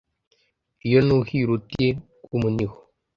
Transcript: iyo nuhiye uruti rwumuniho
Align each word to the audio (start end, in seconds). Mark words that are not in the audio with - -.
iyo 0.87 0.99
nuhiye 1.05 1.43
uruti 1.45 1.85
rwumuniho 2.23 2.75